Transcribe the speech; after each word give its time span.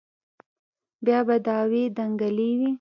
بيا 1.05 1.19
به 1.27 1.35
دعوې 1.47 1.83
دنگلې 1.97 2.49
وې. 2.59 2.69